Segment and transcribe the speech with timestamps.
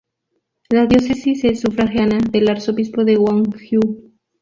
[0.71, 4.11] La diócesis es sufragánea del Arzobispo de Gwangju.